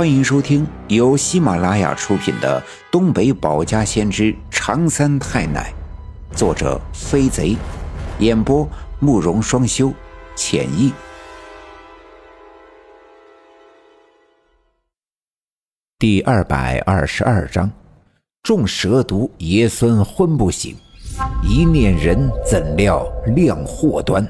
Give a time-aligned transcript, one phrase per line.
[0.00, 2.58] 欢迎收听由喜马拉雅出品的
[2.90, 5.74] 《东北保家先知长三太奶》，
[6.34, 7.54] 作者飞贼，
[8.18, 8.66] 演播
[8.98, 9.92] 慕容双修，
[10.34, 10.90] 浅意。
[15.98, 17.70] 第二百二十二章：
[18.42, 20.74] 中蛇毒，爷孙昏不醒；
[21.42, 24.26] 一念人，怎料量祸端。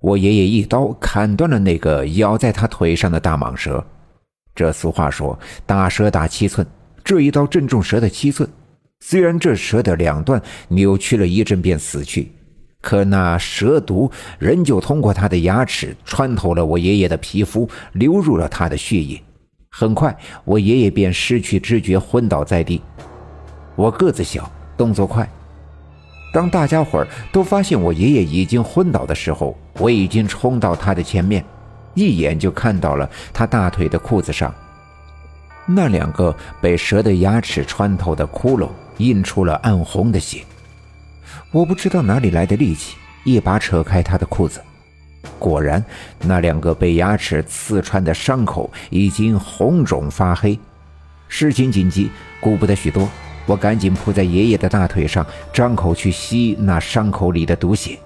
[0.00, 3.84] 我爷爷一刀砍断了那个咬在他腿上的大蟒蛇。
[4.56, 6.66] 这俗话说：“打蛇打七寸。”
[7.04, 8.48] 这一刀正中蛇的七寸。
[8.98, 12.32] 虽然这蛇的两段扭曲了一阵便死去，
[12.80, 19.22] 可那蛇毒仍旧通过他的牙齿穿透了我爷爷的皮肤，流入了他的血液。
[19.70, 22.80] 很快，我爷爷便失去知觉，昏倒在地。
[23.76, 25.28] 我个子小，动作快。
[26.32, 31.44] 当大家伙都发现我爷爷已经昏倒的时候，我已经冲到他的前面。
[31.96, 34.54] 一眼就看到了他大腿的裤子上，
[35.66, 40.44] 那两个被蛇的牙齿穿透的窟窿，印出了暗红的血。
[41.50, 44.60] 我不知道哪里来的力气，一把扯开他的裤子，
[45.38, 45.82] 果然，
[46.20, 50.58] 那两个被牙齿刺穿的伤口已经红肿发黑。
[51.28, 53.08] 事情紧急，顾不得许多，
[53.46, 57.98] 我赶紧扑在爷爷的大腿上，张口去吸那伤口里的毒血。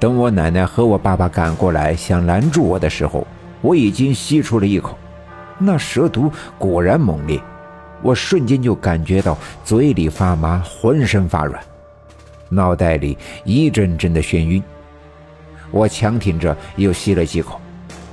[0.00, 3.26] 等我奶奶和我爸爸赶过来想拦住我的时候，
[3.60, 4.96] 我已经吸出了一口。
[5.58, 7.40] 那蛇毒果然猛烈，
[8.00, 11.60] 我瞬间就感觉到嘴里发麻，浑身发软，
[12.48, 14.62] 脑袋里一阵阵的眩晕。
[15.72, 17.60] 我强挺着又吸了几口。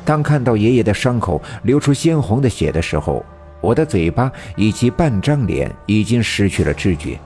[0.04, 3.24] 当看到爷爷的伤口流出鲜红的血的时候，
[3.62, 7.20] 我的嘴巴以及半张脸已经失去了知觉，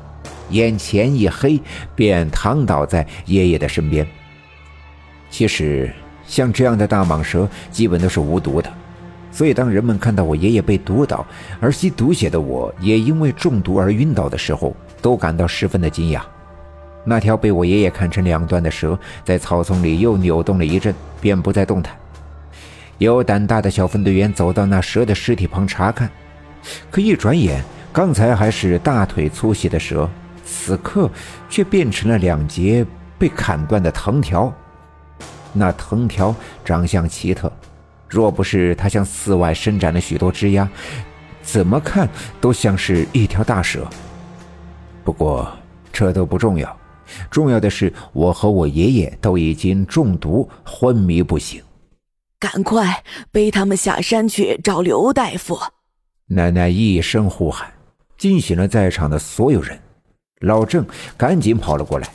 [0.50, 1.62] 眼前一黑，
[1.96, 4.06] 便躺倒在爷爷的身边。
[5.40, 5.90] 其实，
[6.28, 8.70] 像这样的大蟒蛇基本都是无毒的，
[9.32, 11.26] 所以当人们看到我爷爷被毒倒，
[11.62, 16.20] 而吸毒血的我也因为中毒而晕倒的时候，都感到十分的惊讶。
[17.06, 21.96] 那条被我爷爷砍成两段的蛇，在草丛里又扭动了一阵，便不再动弹。
[22.98, 26.12] 有胆大的小分队员走到那蛇的尸体旁查看，
[26.92, 27.64] 可一转眼，
[27.94, 30.10] 刚才还是大腿粗细的蛇，
[30.44, 31.10] 此刻
[31.50, 32.86] 却变成了两截
[33.18, 34.54] 被砍断的藤条。
[35.54, 37.52] 那藤条长相奇特，
[38.08, 40.70] 若不是它向四外伸展了许多枝丫，
[41.42, 42.08] 怎么看
[42.40, 43.88] 都像是一条大蛇。
[45.04, 45.52] 不过
[45.92, 46.78] 这都不重要，
[47.32, 51.62] 重要的是我和我爷爷都已经中毒昏迷不醒。
[52.40, 55.60] 赶快背他们下山去找刘大夫！
[56.28, 57.74] 奶奶一声呼喊，
[58.18, 59.78] 惊醒了在场的所有人。
[60.42, 60.86] 老郑
[61.18, 62.08] 赶紧跑了过来。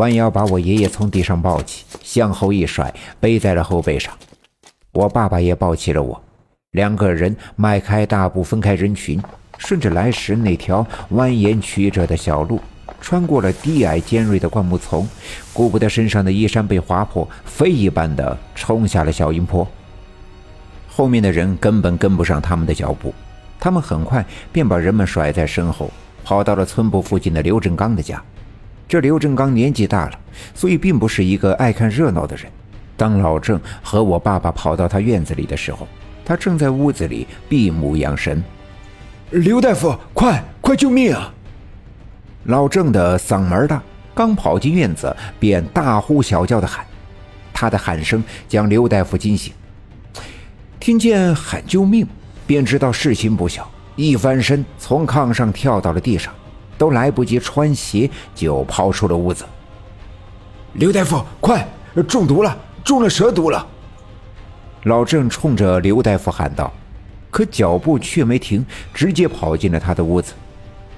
[0.00, 4.14] 弯腰把我爷爷从地上抱起，向后一甩，背在了后背上。
[4.92, 6.18] 我爸爸也抱起了我，
[6.70, 9.22] 两个人迈开大步，分开人群，
[9.58, 12.58] 顺着来时那条蜿蜒曲折的小路，
[12.98, 15.06] 穿过了低矮尖锐的灌木丛，
[15.52, 19.68] 顾不得身上的衣衫被划破，飞一般的冲下了小阴坡。
[20.88, 23.12] 后面的人根本跟不上他们的脚步，
[23.58, 25.90] 他们很快便把人们甩在身后，
[26.24, 28.22] 跑到了村部附近的刘振刚的家。
[28.90, 30.18] 这刘正刚年纪大了，
[30.52, 32.46] 所以并不是一个爱看热闹的人。
[32.96, 35.86] 当老郑和我爸爸跑到他院子里的时候，
[36.24, 38.42] 他正在屋子里闭目养神。
[39.30, 41.32] 刘大夫，快快救命啊！
[42.46, 43.80] 老郑的嗓门大，
[44.12, 46.84] 刚跑进院子便大呼小叫的喊。
[47.54, 49.52] 他的喊声将刘大夫惊醒，
[50.80, 52.04] 听见喊救命，
[52.44, 56.34] 便知道事情不小，一翻身从炕上跳到了地上。
[56.80, 59.44] 都来不及穿鞋，就跑出了屋子。
[60.72, 61.68] 刘大夫，快！
[62.08, 63.66] 中毒了，中了蛇毒了！
[64.84, 66.72] 老郑冲着刘大夫喊道，
[67.30, 68.64] 可脚步却没停，
[68.94, 70.32] 直接跑进了他的屋子，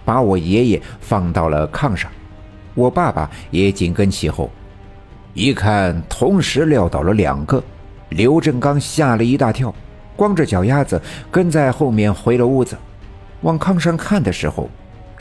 [0.04, 2.08] 把我爷爷放到了炕上，
[2.74, 4.48] 我爸爸也紧跟其后。
[5.34, 7.60] 一看，同时撂倒了两个，
[8.10, 9.74] 刘振刚吓了一大跳，
[10.14, 12.78] 光着脚丫子跟在后面回了屋子，
[13.40, 14.70] 往炕上看的时候。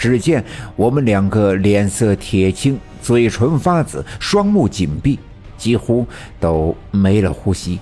[0.01, 0.43] 只见
[0.75, 5.19] 我们两个脸色铁青，嘴唇发紫，双目紧闭，
[5.59, 6.07] 几乎
[6.39, 7.77] 都没了呼吸。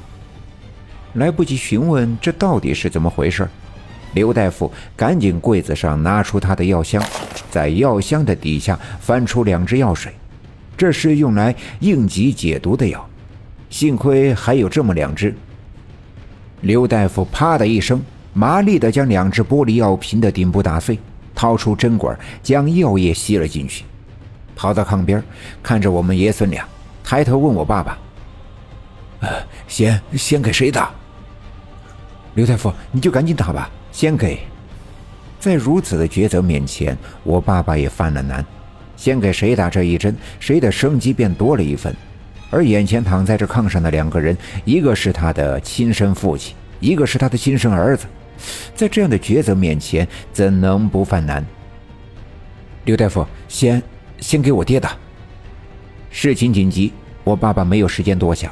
[1.13, 3.47] 来不及询问这到底是怎么回事，
[4.15, 7.01] 刘大夫赶紧柜子上拿出他的药箱，
[7.49, 10.11] 在药箱的底下翻出两支药水，
[10.75, 13.09] 这是用来应急解毒的药，
[13.69, 15.33] 幸亏还有这么两支。
[16.59, 18.01] 刘大夫啪的一声，
[18.33, 20.99] 麻利地将两只玻璃药瓶的顶部打碎。
[21.39, 23.85] 掏出针管，将药液吸了进去，
[24.57, 25.23] 跑到炕边，
[25.63, 26.67] 看着我们爷孙俩，
[27.01, 27.97] 抬头问我爸爸
[29.65, 30.91] ：“先先给谁打？”
[32.35, 34.37] 刘大夫，你就赶紧打吧，先给。
[35.39, 38.45] 在如此的抉择面前，我爸爸也犯了难。
[38.97, 41.95] 先给谁打这一针，谁的生机便多了一分。
[42.49, 48.05] 而眼前躺在这炕上的两个人，一个是他的亲生父亲，一个是他的亲生儿子。
[48.75, 51.45] 在这样的抉择面前，怎能不犯难？
[52.85, 53.81] 刘大夫，先
[54.19, 54.97] 先给我爹打。
[56.09, 56.91] 事情紧急，
[57.23, 58.51] 我爸爸没有时间多想，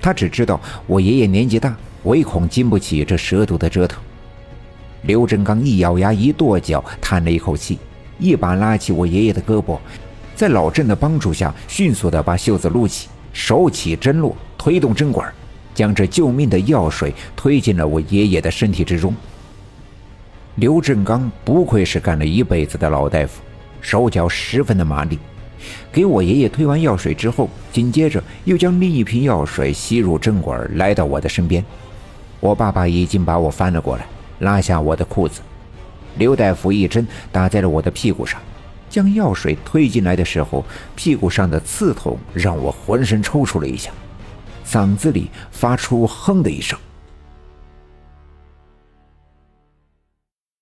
[0.00, 4.00] 他只知道我爷爷年纪大，唯恐经不起这蛇毒的折腾。
[5.02, 7.78] 刘振刚一咬牙，一跺脚，叹了一口气。
[8.18, 9.78] 一把拉起我爷爷的胳膊，
[10.34, 15.32] 在老郑的帮助下，迅速的把袖子撸起，手起针落，推动针管，
[15.74, 19.14] 将这救命的药水推进了我爷爷的身体之中。
[20.56, 23.40] 刘振刚不愧是干了一辈子的老大夫，
[23.80, 25.18] 手脚十分的麻利。
[25.92, 31.64] 给我爷爷推完药水之后，紧接着又将另一瓶药水吸入针管，来到我的身边。
[32.40, 34.06] 我爸爸已经把我翻了过来，
[34.38, 35.40] 拉下我的裤子。
[36.16, 38.40] 刘大夫一针打在了我的屁股上，
[38.88, 40.64] 将药水推进来的时候，
[40.96, 43.90] 屁股上的刺痛让我浑身抽搐了一下，
[44.68, 46.78] 嗓子里发出“哼”的一声。